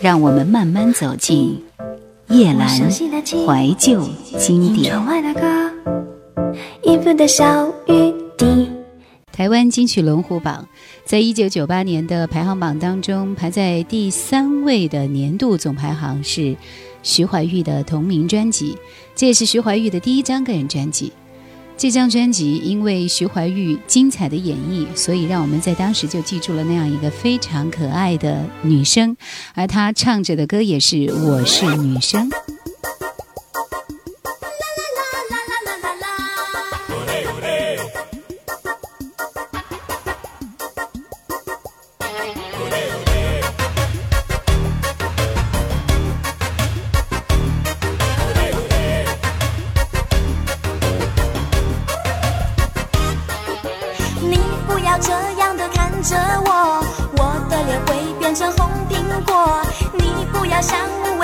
[0.00, 1.62] 让我们慢慢走进
[2.28, 4.02] 叶阑怀旧
[4.38, 4.94] 经典。
[9.30, 10.66] 台湾金曲龙虎榜，
[11.04, 16.56] 在一九九八年的排行榜当中，排在第三位的年度总排行是
[17.02, 18.76] 徐怀钰的同名专辑，
[19.14, 21.12] 这也是徐怀钰的第一张个人专辑。
[21.80, 29.16] 这张专辑因为徐怀钰精彩的演绎，所以让我们在当时就记住了那样一个非常可爱的女生，
[29.54, 32.28] 而她唱着的歌也是《我是女生》。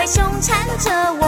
[0.06, 0.88] 凶残着
[1.20, 1.26] 我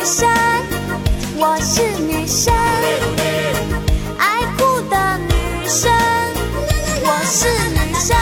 [0.00, 0.26] 女生
[1.36, 2.54] 我是女生
[4.16, 5.92] 爱哭的女生
[7.04, 8.16] 我是女生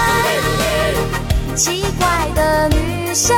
[1.54, 3.36] 奇怪的女生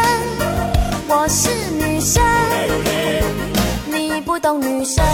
[1.06, 2.24] 我是女生
[3.92, 5.04] 你不懂女生。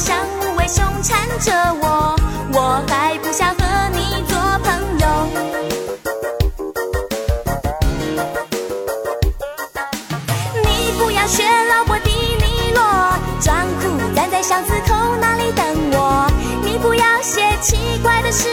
[0.00, 1.52] 像无尾熊缠着
[1.82, 2.16] 我，
[2.54, 5.06] 我还不想和你做朋友。
[10.64, 12.82] 你不要学老伯迪尼罗，
[13.42, 16.26] 装酷站在巷子口那里等我。
[16.64, 18.48] 你不要写奇怪的诗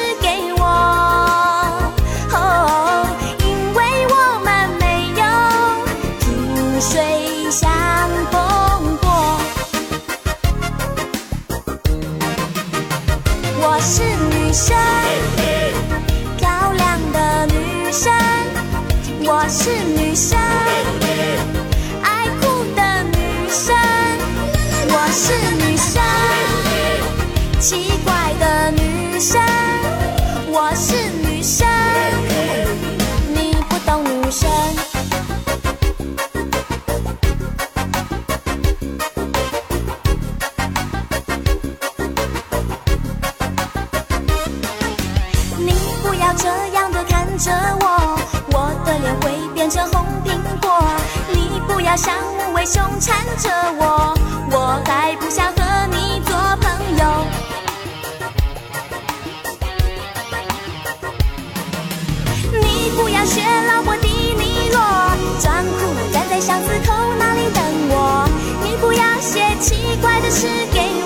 [47.38, 48.18] 着我，
[48.52, 50.84] 我的脸会变成红苹果。
[51.32, 54.18] 你不要像无尾熊缠着我，
[54.52, 57.28] 我还不想和你做朋友。
[62.60, 64.82] 你不要学老伯的尼洛，
[65.40, 68.28] 装酷站在巷子口那里等我。
[68.64, 70.97] 你不要写奇怪的诗给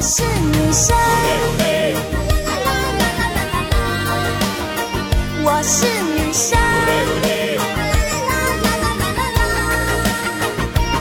[0.00, 0.96] 是女生，
[5.42, 6.56] 我是女生。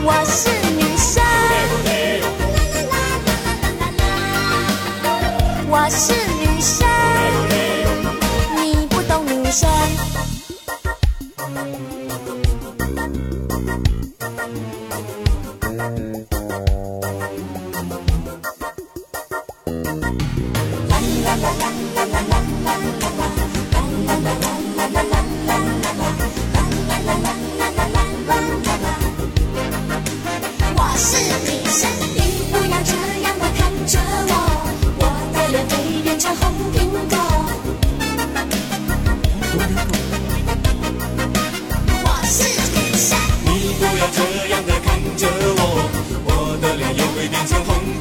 [0.04, 1.24] 我是女生，
[5.70, 6.88] 我是女生，
[8.56, 9.70] 你不懂女生。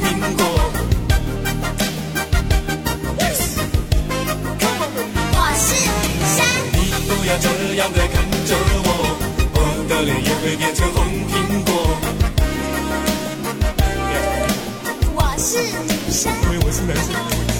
[0.03, 0.05] 苹
[0.37, 0.41] 果
[5.33, 5.67] 我是
[6.03, 6.07] 女
[6.37, 6.39] 生
[6.73, 6.77] 你
[7.09, 7.47] 不要这
[7.77, 8.15] 样的看
[8.47, 8.51] 着
[8.85, 8.89] 我
[9.55, 10.97] 我的脸也会变成红
[11.29, 11.35] 苹
[11.65, 11.69] 果。
[15.15, 15.49] 我是
[15.85, 17.56] 女生。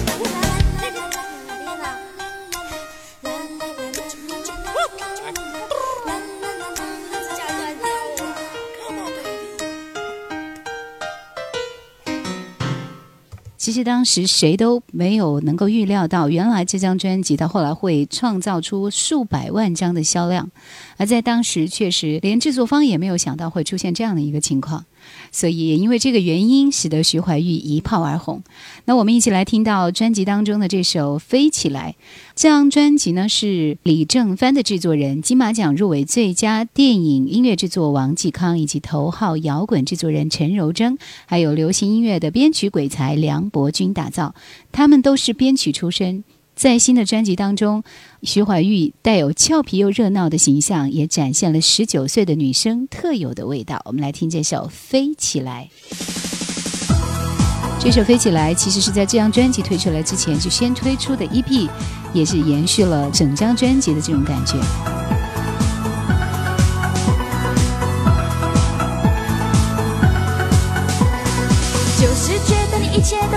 [13.67, 20.49] 其实当时谁都没有能够预料到，原来这张专辑到后来会创造出数百万张的销量，
[20.95, 24.85] 而在当时确实连制作方也没有想到会出现这样的一个情况。
[25.31, 28.41] 所以因为这个原因，使得徐怀钰一炮而红。
[28.85, 31.95] 那我们一起来听到专辑当中的这首《飞起来》。
[32.35, 44.35] 这张专辑呢是李正帆的制作人，金马奖入围最佳电影音乐制作王继康，以及头号摇滚制作人陈柔贞，还有流行音乐的编曲鬼才梁伯君打造。
[44.71, 46.23] 他们都是编曲出身。
[46.57, 47.83] 在新的专辑当中，
[48.23, 53.79] 徐怀钰带有俏皮又热闹的形象，也展现了十九岁的女生特有的味道。
[53.85, 55.69] 我们来听这首《飞起来》。
[57.79, 61.69] 这首《飞起来》其实是在这张专辑推出来之前就先推出的 EP，
[62.11, 64.53] 也是延续了整张专辑的这种感觉。
[72.01, 73.36] 就是觉得你一切都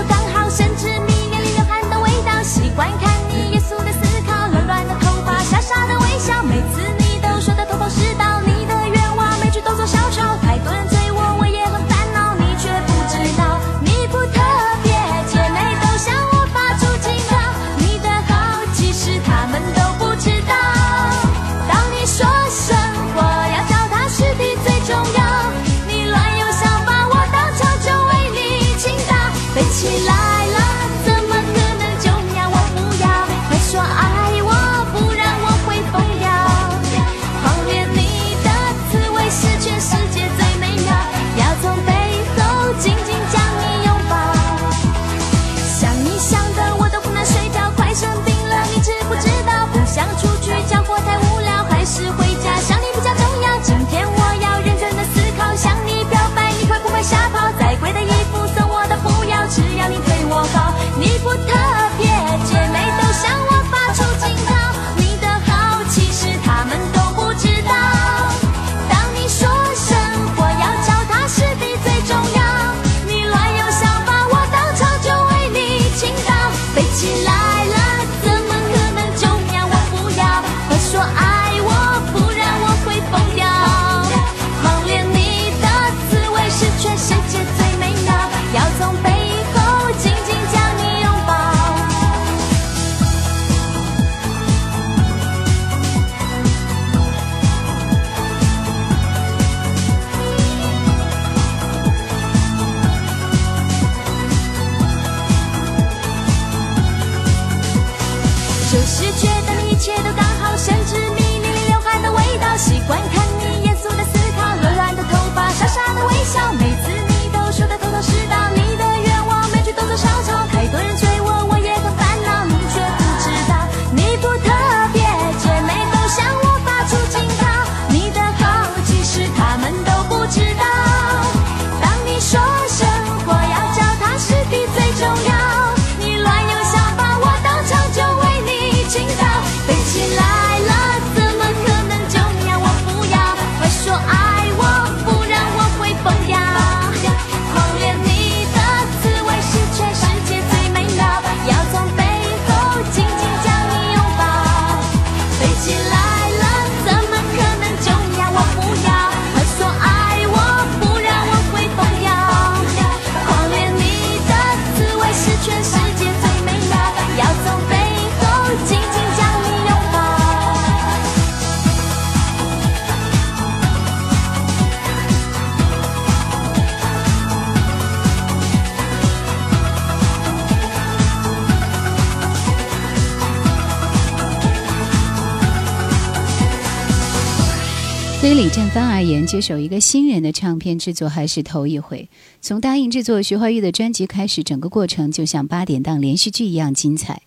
[188.31, 192.07] 于李振藩而言，接手一个新人的唱片制作还是头一回。
[192.39, 197.23] 从答应制作徐怀钰的专辑开始，整个过程就像八点档连续剧一样精彩。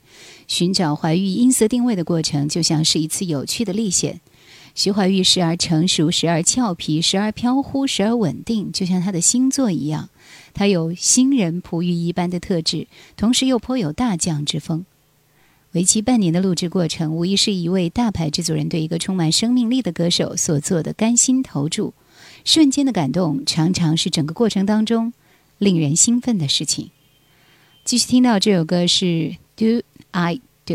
[0.49, 4.23] 寻找怀钰音色定位的过程，就像是一次有趣的历险。
[4.75, 10.08] 徐怀钰时而成熟，时而俏皮，时而飘忽，时而稳定，就像他的星座一样。
[10.54, 14.87] 他有新人璞玉一般的特质，同时又颇有大将之风。
[15.75, 21.95] 为期半年的录制过程，无疑是一位大牌制作人对一个充满生命力的歌手所做的甘心投注。
[22.45, 25.12] 瞬间的感动，常常是整个过程当中
[25.59, 26.90] 令人兴奋的事情。
[27.85, 29.04] 继续听到这首歌是
[29.57, 30.75] 《Do I Do》。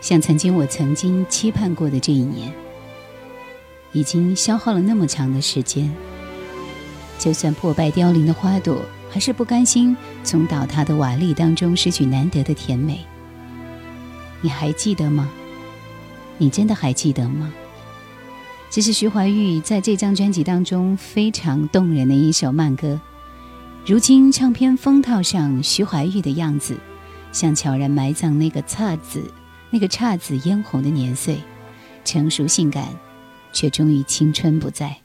[0.00, 2.52] 像曾经我曾经期盼过的这一年，
[3.92, 5.92] 已经消耗了那么长的时间。
[7.18, 13.04] 就算破败凋零的花朵，还是不甘心从倒塌的瓦砾当中失去难得的甜美。
[14.42, 15.28] 你还记得吗？
[16.38, 17.52] 你真的还记得吗？
[18.68, 23.00] 这是徐怀钰在这张专辑当中非常动人的一首慢歌。
[23.86, 26.76] 如今唱片封套上徐怀钰的样子，
[27.32, 29.22] 像悄然埋葬那个姹紫、
[29.70, 31.38] 那个姹紫嫣红的年岁，
[32.04, 32.88] 成熟性感，
[33.52, 34.96] 却终于青春不在。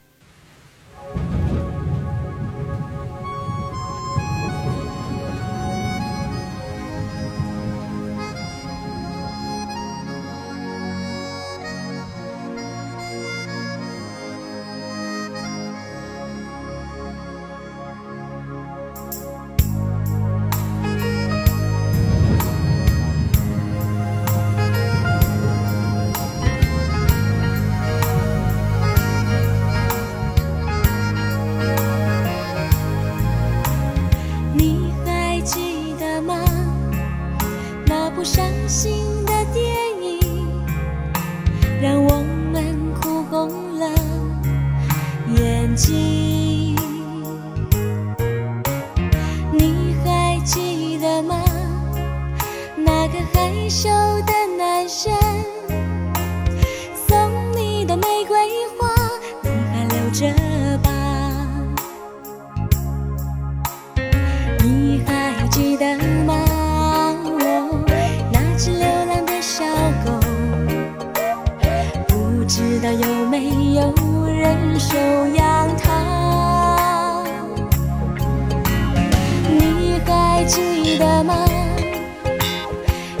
[80.42, 81.46] 还记得吗？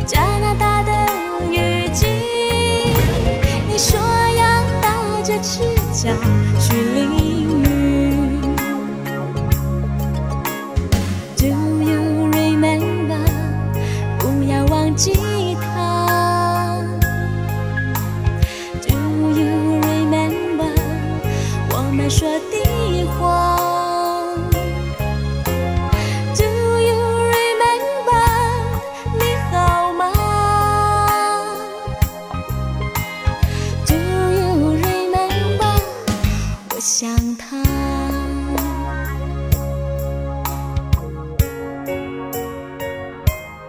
[0.04, 0.90] 加拿大的
[1.52, 2.06] 雨季
[3.68, 3.96] 你说
[4.36, 4.64] 要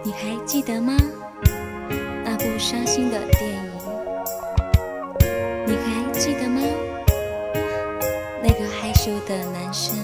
[0.05, 0.97] 你还记得吗？
[2.25, 3.71] 那部伤心的电影。
[5.65, 6.61] 你还记得吗？
[8.43, 9.95] 那个害羞的男生。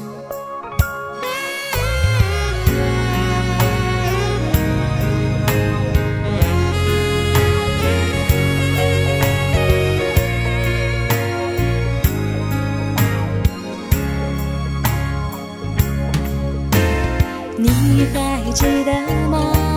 [17.57, 18.93] 你还记得
[19.29, 19.68] 吗？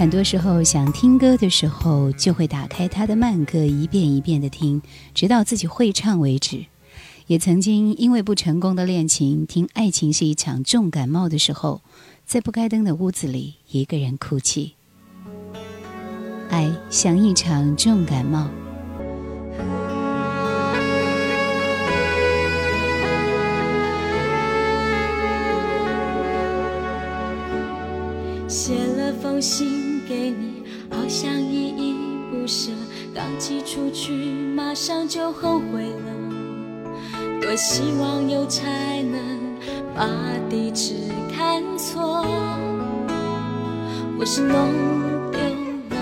[0.00, 4.80] 很多时候想听歌的时候就会打开他的慢歌一遍一遍的听
[5.14, 6.69] 直到自己会唱为止。
[7.30, 11.80] 也曾经因为不成功的恋情，听《爱情是一场重感冒》的时候，
[12.26, 14.74] 在不开灯的屋子里一个人哭泣。
[16.48, 18.50] 爱像一场重感冒。
[28.48, 31.94] 写了封信给你，好像依依
[32.28, 32.72] 不舍。
[33.14, 34.12] 刚寄出去，
[34.56, 36.19] 马上就后悔了。
[37.50, 39.20] 多希望有才能
[39.92, 40.06] 把
[40.48, 40.94] 地址
[41.36, 42.24] 看错，
[44.16, 44.54] 我是弄
[45.32, 45.40] 丢
[45.90, 45.96] 了，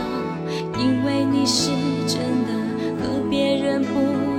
[0.79, 1.71] 因为你是
[2.07, 2.53] 真的
[3.01, 3.95] 和别人不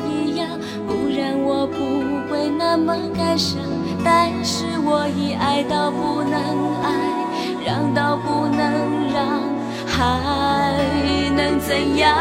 [0.08, 0.48] 一样，
[0.86, 3.60] 不然我不会那么感伤。
[4.06, 6.39] 但是我已爱到不能
[6.84, 6.93] 爱。
[7.65, 9.41] 让到不能让，
[9.88, 10.78] 还
[11.36, 12.15] 能怎样？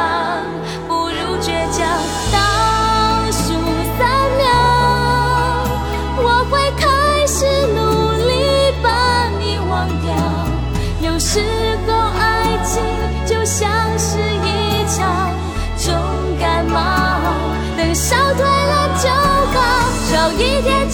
[11.18, 11.40] 有时
[11.84, 12.80] 候爱情
[13.26, 15.34] 就像是一场
[15.76, 15.92] 重
[16.38, 16.78] 感冒，
[17.76, 19.58] 等烧退了就好。
[20.12, 20.88] 少一点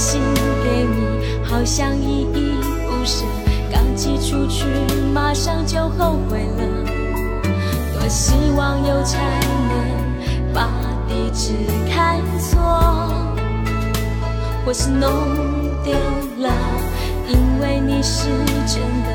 [0.00, 0.18] 信
[0.64, 2.54] 给你，好像依依
[2.88, 3.26] 不舍，
[3.70, 4.64] 刚寄出去
[5.12, 6.64] 马上就后悔了。
[7.92, 9.18] 多希望有才
[9.68, 10.70] 能把
[11.06, 11.52] 地址
[11.92, 13.12] 看错。
[14.64, 15.10] 或是弄
[15.84, 15.92] 丢
[16.38, 16.50] 了，
[17.28, 18.30] 因为你是
[18.66, 19.12] 真的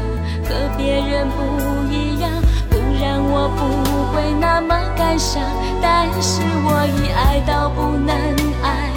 [0.48, 2.30] 和别人不一样，
[2.70, 5.42] 不然我不会那么感伤。
[5.82, 8.16] 但是我已爱到不能
[8.62, 8.92] 爱，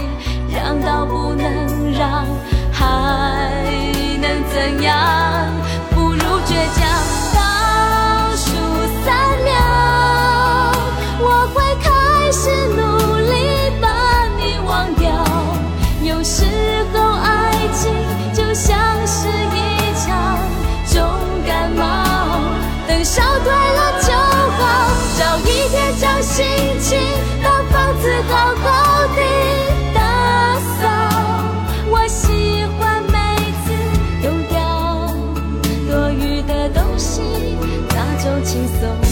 [0.68, 2.26] 让到不能让，
[2.70, 3.50] 还
[4.20, 5.50] 能怎样？
[5.94, 7.27] 不如倔强。
[38.48, 39.07] 轻松。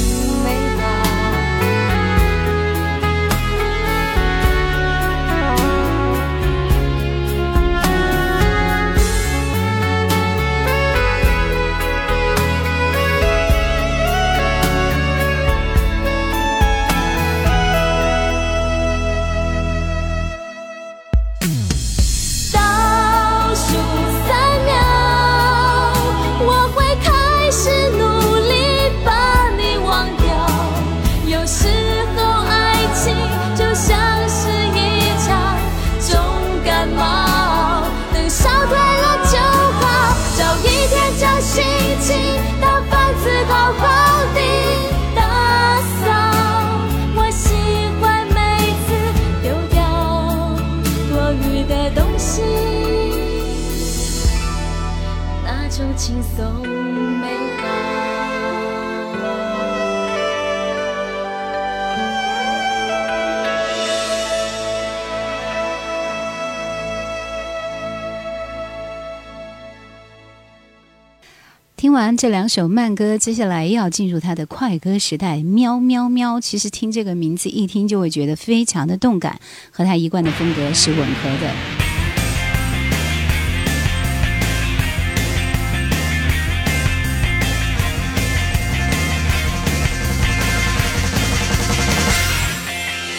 [72.15, 75.39] 这两首慢歌，接下来要进入他的快歌时代。
[75.39, 76.39] 喵喵喵！
[76.39, 79.41] 其实听这个名字一听就会觉得非常的动感，
[79.71, 81.51] 和他一贯的风格是吻合的。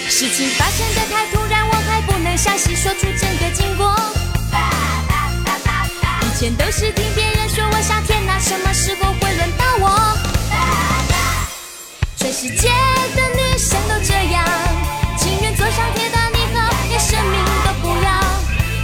[0.08, 3.96] 事情发生的太突然，我还不能详细说出整个经过。
[6.22, 7.37] 以前都是听别人
[7.82, 10.18] 夏天哪，什么时候会轮到我？
[12.16, 12.70] 全世界
[13.16, 14.44] 的女生都这样，
[15.18, 18.10] 情愿坐上铁达尼号，连生命都不要。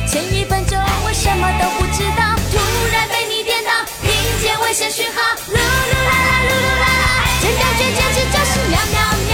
[0.08, 2.58] 前一分钟我什么都不知道，突
[2.92, 7.06] 然被你电到，听见危险讯号，噜噜啦啦，噜噜啦啦，
[7.42, 9.34] 真感觉简直就是喵喵喵，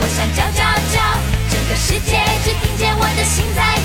[0.00, 0.96] 我想叫叫叫，
[1.50, 3.77] 整个世界只听见我的心在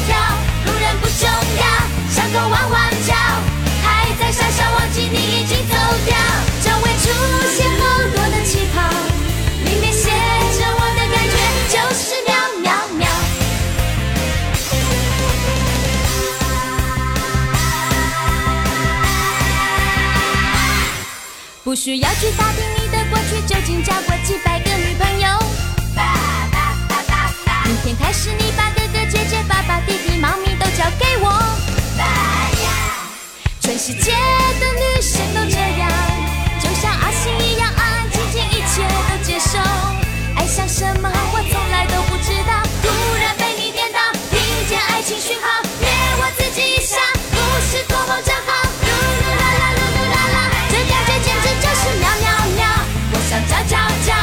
[7.03, 7.09] 出
[7.49, 7.81] 现好
[8.15, 8.79] 多的气泡，
[9.65, 11.35] 里面写着我的感觉
[11.67, 12.65] 就是喵喵
[12.97, 13.01] 喵。
[21.63, 25.27] 不需要去打听你的过去究竟交过几百个女朋友。
[27.65, 31.29] 明天开始你把哥哥姐姐爸爸弟弟妈咪都交给我。
[31.97, 32.69] 呀，
[33.59, 36.02] 全世界的女生都这样。
[41.88, 42.52] 都不知道。
[42.82, 42.88] 突
[43.19, 44.00] 然被你点到，
[44.32, 46.98] 听见爱情讯号，灭我自己一下，
[47.32, 48.52] 不是做梦正好。
[48.84, 50.38] 噜噜啦啦噜噜啦啦，
[50.69, 52.62] 这感觉简直就是喵喵喵。
[53.13, 54.13] 我想叫叫叫，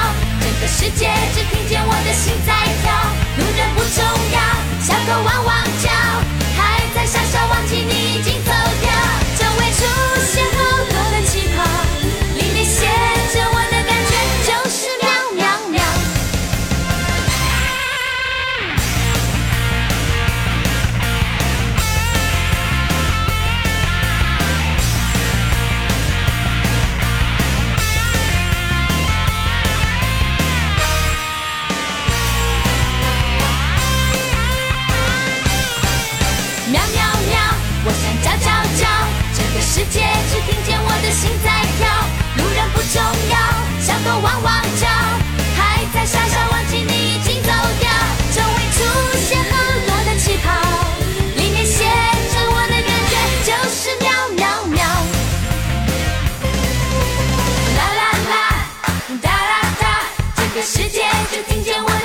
[0.40, 2.90] 整个世界只听见我的心在跳。
[3.38, 4.38] 路人不重要，
[4.80, 5.69] 小狗汪汪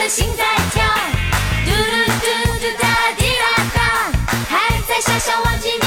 [0.06, 0.84] 的心在跳。
[1.66, 2.26] 嘟嘟嘟
[2.60, 2.86] 嘟哒
[3.18, 3.78] 滴啦哒，
[4.48, 4.54] 还
[4.88, 5.85] 在傻笑忘记你